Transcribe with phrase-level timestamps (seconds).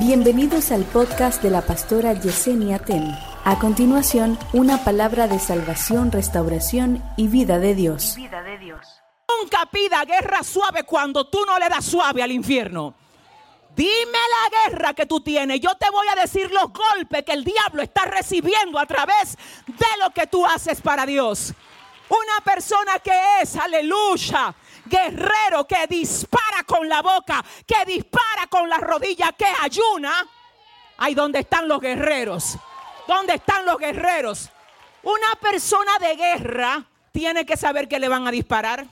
[0.00, 3.14] Bienvenidos al podcast de la pastora Yesenia Ten.
[3.44, 8.14] A continuación, una palabra de salvación, restauración y vida de Dios.
[8.16, 8.80] vida de Dios.
[9.28, 12.94] Nunca pida guerra suave cuando tú no le das suave al infierno.
[13.76, 15.60] Dime la guerra que tú tienes.
[15.60, 19.36] Yo te voy a decir los golpes que el diablo está recibiendo a través
[19.66, 21.52] de lo que tú haces para Dios.
[22.08, 23.12] Una persona que
[23.42, 24.54] es, aleluya,
[24.90, 30.12] guerrero, que dispara con la boca, que dispara con la rodilla, que ayuna.
[30.98, 32.58] Ahí donde están los guerreros.
[33.06, 34.50] ¿Dónde están los guerreros?
[35.02, 38.86] Una persona de guerra tiene que saber que le van a disparar.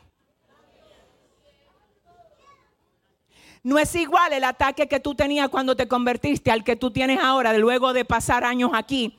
[3.62, 7.18] No es igual el ataque que tú tenías cuando te convertiste al que tú tienes
[7.20, 9.18] ahora, luego de pasar años aquí.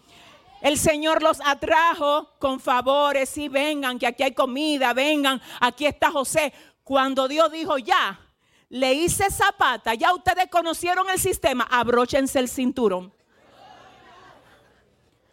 [0.62, 6.12] El Señor los atrajo con favores y vengan, que aquí hay comida, vengan, aquí está
[6.12, 6.52] José.
[6.90, 8.20] Cuando Dios dijo ya,
[8.68, 13.14] le hice zapata, ya ustedes conocieron el sistema, abróchense el cinturón.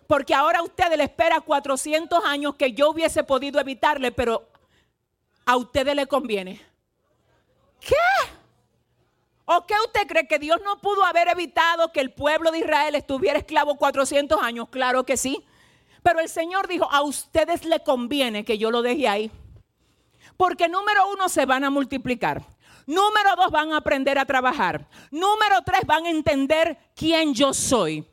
[0.06, 4.46] Porque ahora a ustedes le espera 400 años que yo hubiese podido evitarle, pero
[5.46, 6.60] a ustedes le conviene.
[7.80, 7.94] ¿Qué?
[9.46, 12.96] ¿O qué usted cree que Dios no pudo haber evitado que el pueblo de Israel
[12.96, 14.68] estuviera esclavo 400 años?
[14.68, 15.42] Claro que sí.
[16.02, 19.30] Pero el Señor dijo, a ustedes le conviene que yo lo deje ahí.
[20.36, 22.44] Porque número uno, se van a multiplicar.
[22.86, 24.88] Número dos, van a aprender a trabajar.
[25.10, 28.06] Número tres, van a entender quién yo soy.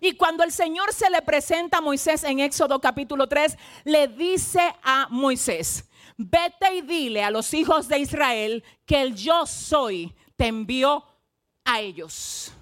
[0.00, 4.74] Y cuando el Señor se le presenta a Moisés en Éxodo capítulo 3, le dice
[4.82, 10.48] a Moisés, vete y dile a los hijos de Israel que el yo soy te
[10.48, 11.04] envió
[11.64, 12.52] a ellos.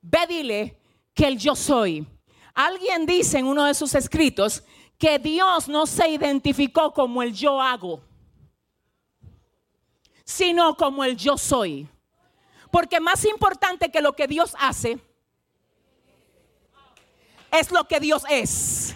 [0.00, 0.78] Ve dile
[1.12, 2.06] que el yo soy.
[2.54, 4.62] Alguien dice en uno de sus escritos
[4.96, 8.00] que Dios no se identificó como el yo hago,
[10.26, 11.88] sino como el yo soy.
[12.70, 14.98] Porque más importante que lo que Dios hace
[17.52, 18.94] es lo que Dios es.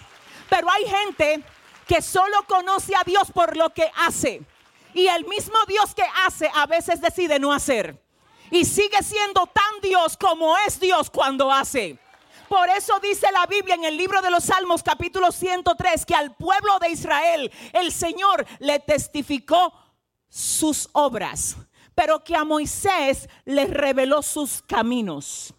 [0.50, 1.42] Pero hay gente
[1.86, 4.42] que solo conoce a Dios por lo que hace.
[4.92, 8.02] Y el mismo Dios que hace a veces decide no hacer.
[8.50, 11.96] Y sigue siendo tan Dios como es Dios cuando hace.
[12.48, 16.34] Por eso dice la Biblia en el libro de los Salmos capítulo 103 que al
[16.34, 19.72] pueblo de Israel el Señor le testificó
[20.30, 21.56] sus obras,
[21.94, 25.52] pero que a Moisés le reveló sus caminos.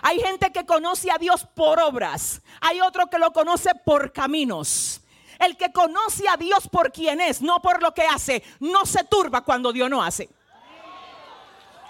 [0.00, 5.00] Hay gente que conoce a Dios por obras, hay otro que lo conoce por caminos.
[5.38, 9.02] El que conoce a Dios por quien es, no por lo que hace, no se
[9.04, 10.30] turba cuando Dios no hace.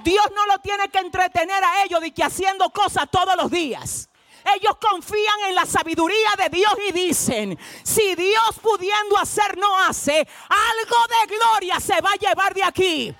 [0.02, 4.08] Dios no lo tiene que entretener a ellos de que haciendo cosas todos los días.
[4.44, 10.26] Ellos confían en la sabiduría de Dios y dicen, si Dios pudiendo hacer no hace,
[10.48, 13.14] algo de gloria se va a llevar de aquí.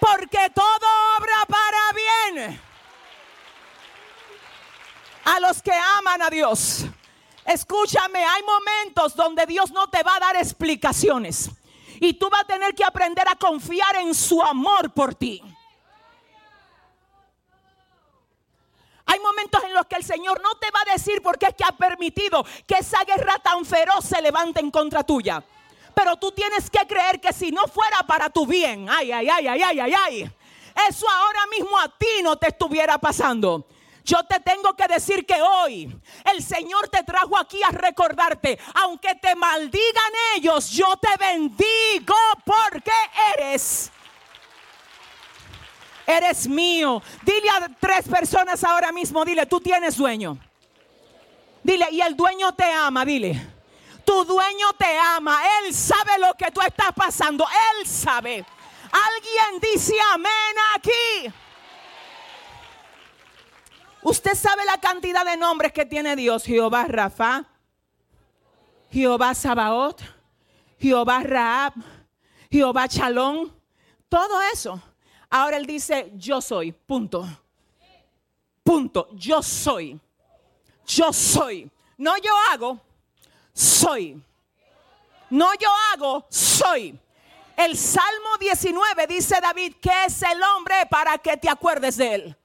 [0.00, 0.86] Porque todo
[1.18, 1.92] obra para
[2.36, 2.68] bien
[5.24, 6.84] a los que aman a Dios.
[7.44, 11.50] Escúchame, hay momentos donde Dios no te va a dar explicaciones.
[12.00, 15.42] Y tú vas a tener que aprender a confiar en su amor por ti.
[19.04, 21.54] Hay momentos en los que el Señor no te va a decir por qué es
[21.54, 25.42] que ha permitido que esa guerra tan feroz se levante en contra tuya.
[25.94, 29.46] Pero tú tienes que creer que si no fuera para tu bien, ay, ay, ay,
[29.46, 30.32] ay, ay, ay, ay,
[30.88, 33.66] eso ahora mismo a ti no te estuviera pasando.
[34.04, 35.94] Yo te tengo que decir que hoy
[36.32, 42.90] el Señor te trajo aquí a recordarte, aunque te maldigan ellos, yo te bendigo porque
[43.36, 43.92] eres.
[46.08, 47.02] Eres mío.
[47.22, 50.38] Dile a tres personas ahora mismo, dile, tú tienes dueño.
[51.62, 53.38] Dile, y el dueño te ama, dile.
[54.06, 55.38] Tu dueño te ama.
[55.60, 57.44] Él sabe lo que tú estás pasando.
[57.44, 58.42] Él sabe.
[58.90, 61.34] Alguien dice amén aquí.
[64.00, 66.44] Usted sabe la cantidad de nombres que tiene Dios.
[66.44, 67.44] Jehová Rafa,
[68.90, 70.00] Jehová Sabaoth,
[70.80, 71.74] Jehová Raab,
[72.50, 73.54] Jehová Chalón.
[74.08, 74.82] Todo eso.
[75.30, 77.26] Ahora él dice, yo soy, punto.
[78.62, 79.98] Punto, yo soy.
[80.86, 81.70] Yo soy.
[81.98, 82.80] No yo hago,
[83.52, 84.22] soy.
[85.30, 86.98] No yo hago, soy.
[87.56, 92.36] El Salmo 19 dice David, ¿qué es el hombre para que te acuerdes de él?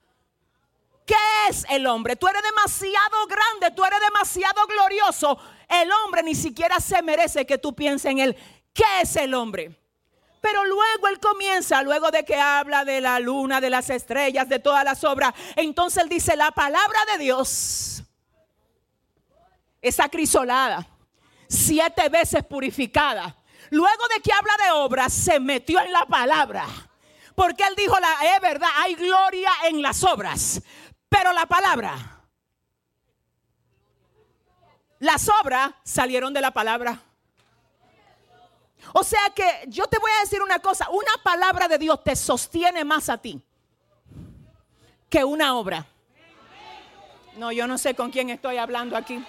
[1.06, 1.16] ¿Qué
[1.50, 2.16] es el hombre?
[2.16, 5.38] Tú eres demasiado grande, tú eres demasiado glorioso.
[5.70, 8.38] El hombre ni siquiera se merece que tú pienses en él.
[8.74, 9.78] ¿Qué es el hombre?
[10.44, 14.60] Pero luego él comienza, luego de que habla de la luna, de las estrellas, de
[14.60, 18.04] todas las obras, entonces él dice, la palabra de Dios
[19.82, 20.86] es acrisolada,
[21.48, 23.38] siete veces purificada.
[23.70, 26.68] Luego de que habla de obras, se metió en la palabra.
[27.36, 30.62] Porque él dijo, la, es verdad, hay gloria en las obras.
[31.08, 32.26] pero la palabra.
[35.00, 37.02] Las obras salieron de la palabra.
[38.92, 42.16] O sea que yo te voy a decir una cosa, una palabra de Dios te
[42.16, 43.42] sostiene más a ti
[45.10, 45.86] que una obra.
[47.38, 49.24] No, yo no sé con quién estoy hablando aquí.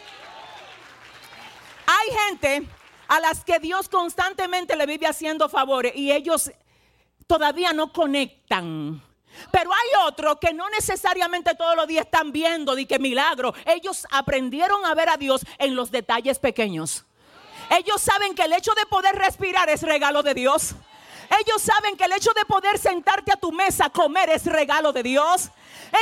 [1.87, 2.67] Hay gente
[3.09, 6.51] a las que Dios constantemente le vive haciendo favores y ellos
[7.27, 9.03] todavía no conectan.
[9.51, 13.53] Pero hay otros que no necesariamente todos los días están viendo de qué milagro.
[13.67, 17.05] Ellos aprendieron a ver a Dios en los detalles pequeños.
[17.71, 20.75] Ellos saben que el hecho de poder respirar es regalo de Dios.
[21.41, 24.93] Ellos saben que el hecho de poder sentarte a tu mesa a comer es regalo
[24.93, 25.51] de Dios.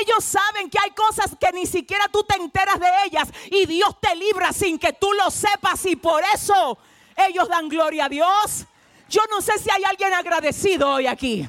[0.01, 3.95] Ellos saben que hay cosas que ni siquiera tú te enteras de ellas y Dios
[4.01, 6.79] te libra sin que tú lo sepas y por eso
[7.17, 8.65] ellos dan gloria a Dios.
[9.09, 11.49] Yo no sé si hay alguien agradecido hoy aquí.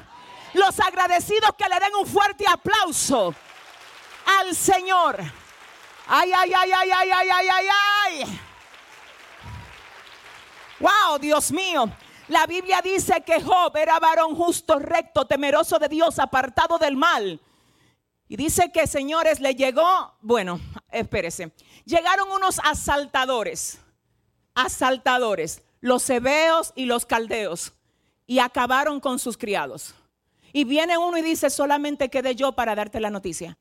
[0.52, 3.34] Los agradecidos que le den un fuerte aplauso
[4.40, 5.18] al Señor.
[6.06, 7.66] Ay, ay, ay, ay, ay, ay, ay, ay,
[8.06, 8.40] ay.
[10.80, 11.90] Wow, Dios mío.
[12.28, 17.40] La Biblia dice que Job era varón justo, recto, temeroso de Dios, apartado del mal.
[18.28, 20.58] Y dice que, señores, le llegó, bueno,
[20.90, 21.52] espérese,
[21.84, 23.78] llegaron unos asaltadores,
[24.54, 27.74] asaltadores, los hebeos y los caldeos,
[28.26, 29.94] y acabaron con sus criados.
[30.52, 33.58] Y viene uno y dice, solamente quedé yo para darte la noticia.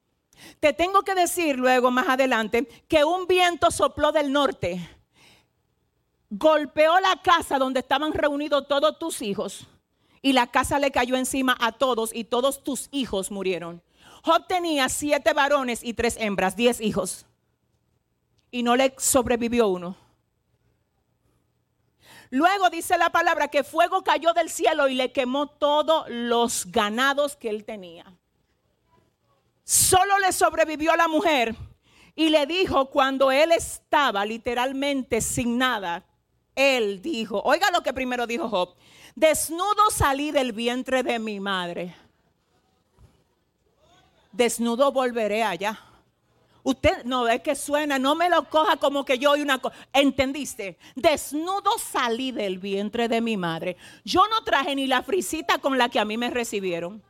[0.62, 4.80] Te tengo que decir luego, más adelante, que un viento sopló del norte
[6.36, 9.68] golpeó la casa donde estaban reunidos todos tus hijos
[10.22, 13.84] y la casa le cayó encima a todos y todos tus hijos murieron.
[14.24, 17.26] Job tenía siete varones y tres hembras, diez hijos.
[18.50, 19.98] Y no le sobrevivió uno.
[22.30, 27.36] Luego dice la palabra que fuego cayó del cielo y le quemó todos los ganados
[27.36, 28.12] que él tenía.
[29.64, 31.56] Solo le sobrevivió la mujer
[32.16, 36.06] y le dijo cuando él estaba literalmente sin nada,
[36.56, 38.76] él dijo, oiga lo que primero dijo Job,
[39.16, 41.96] desnudo salí del vientre de mi madre.
[44.32, 45.80] Desnudo volveré allá.
[46.64, 49.76] Usted no es que suena, no me lo coja como que yo oí una cosa.
[49.92, 50.78] ¿Entendiste?
[50.96, 53.76] Desnudo salí del vientre de mi madre.
[54.06, 57.04] Yo no traje ni la frisita con la que a mí me recibieron.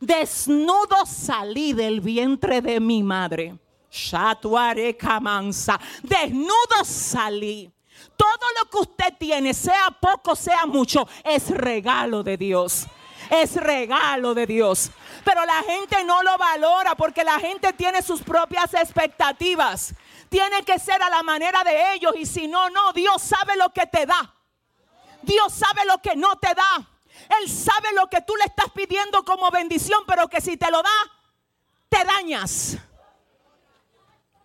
[0.00, 3.58] Desnudo salí del vientre de mi madre.
[3.90, 5.78] Shatuare camanza.
[6.02, 7.70] Desnudo salí.
[8.16, 12.86] Todo lo que usted tiene, sea poco, sea mucho, es regalo de Dios.
[13.30, 14.90] Es regalo de Dios.
[15.24, 19.94] Pero la gente no lo valora porque la gente tiene sus propias expectativas.
[20.28, 23.70] Tiene que ser a la manera de ellos y si no, no, Dios sabe lo
[23.70, 24.34] que te da.
[25.22, 26.88] Dios sabe lo que no te da.
[27.40, 30.82] Él sabe lo que tú le estás pidiendo como bendición, pero que si te lo
[30.82, 30.90] da,
[31.88, 32.78] te dañas.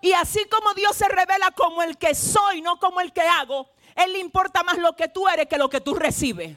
[0.05, 3.71] Y así como Dios se revela como el que soy, no como el que hago,
[3.95, 6.55] Él le importa más lo que tú eres que lo que tú recibes.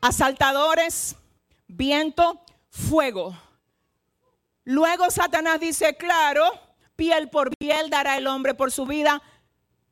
[0.00, 1.16] Asaltadores,
[1.66, 3.36] viento, fuego.
[4.64, 6.50] Luego Satanás dice, claro,
[6.96, 9.20] piel por piel dará el hombre por su vida.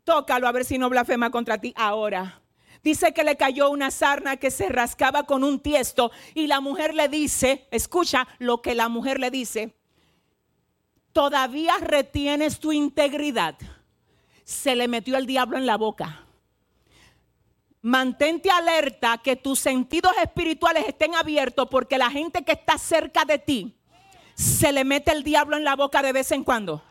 [0.05, 2.41] Tócalo a ver si no blasfema contra ti ahora.
[2.82, 6.94] Dice que le cayó una sarna que se rascaba con un tiesto y la mujer
[6.94, 9.76] le dice, escucha lo que la mujer le dice,
[11.12, 13.56] todavía retienes tu integridad.
[14.42, 16.26] Se le metió el diablo en la boca.
[17.83, 23.38] Mantente alerta que tus sentidos espirituales estén abiertos porque la gente que está cerca de
[23.38, 23.76] ti
[24.35, 26.83] se le mete el diablo en la boca de vez en cuando.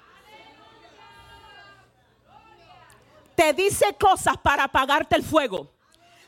[3.36, 5.81] Te dice cosas para apagarte el fuego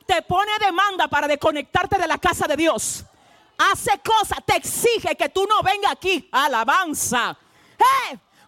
[0.06, 3.04] te pone demanda para desconectarte de la casa de Dios.
[3.58, 6.28] Hace cosas, te exige que tú no vengas aquí.
[6.32, 7.38] Alabanza.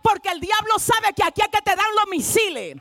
[0.01, 2.77] Porque el diablo sabe que aquí es que te dan los misiles.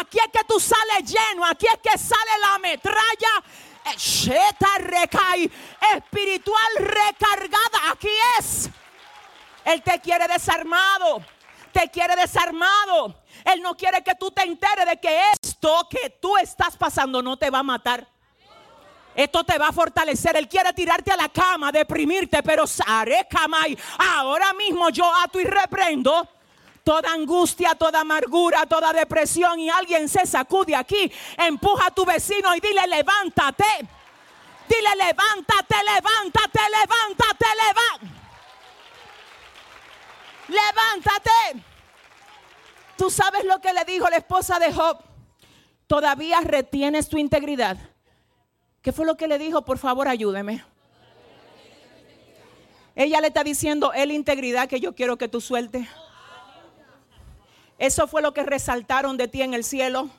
[0.00, 1.44] Aquí es que tú sales lleno.
[1.44, 3.42] Aquí es que sale la metralla.
[3.86, 5.50] Eh,
[5.96, 7.90] espiritual recargada.
[7.92, 8.70] Aquí es.
[9.64, 11.24] Él te quiere desarmado.
[11.72, 13.19] Te quiere desarmado.
[13.44, 17.36] Él no quiere que tú te enteres de que esto que tú estás pasando no
[17.36, 18.06] te va a matar.
[19.14, 20.36] Esto te va a fortalecer.
[20.36, 22.64] Él quiere tirarte a la cama, deprimirte, pero
[23.98, 26.28] ahora mismo yo ato y reprendo
[26.84, 32.54] toda angustia, toda amargura, toda depresión y alguien se sacude aquí, empuja a tu vecino
[32.54, 33.64] y dile levántate.
[34.68, 38.20] Dile levántate, levántate, levántate, levántate.
[40.48, 41.69] Levántate.
[43.00, 44.98] Tú sabes lo que le dijo la esposa de Job.
[45.86, 47.78] Todavía retienes tu integridad.
[48.82, 49.64] ¿Qué fue lo que le dijo?
[49.64, 50.62] Por favor, ayúdeme.
[52.94, 55.88] Ella le está diciendo, es integridad que yo quiero que tú sueltes.
[57.78, 60.10] Eso fue lo que resaltaron de ti en el cielo.